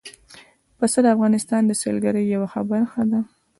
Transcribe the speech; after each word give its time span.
پسه 0.77 0.99
د 1.03 1.07
افغانستان 1.15 1.61
د 1.65 1.71
سیلګرۍ 1.81 2.25
یوه 2.35 2.47
ښه 2.53 2.61
برخه 2.71 3.03
ده. 3.11 3.19